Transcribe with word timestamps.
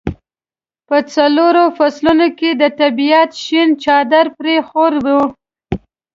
په 0.87 0.97
څلورو 1.13 1.63
فصلونو 1.77 2.27
کې 2.37 2.49
د 2.61 2.63
طبیعت 2.79 3.31
شین 3.43 3.69
څادر 3.83 4.25
پرې 4.37 4.55
خور 4.67 4.91
وي. 5.05 5.19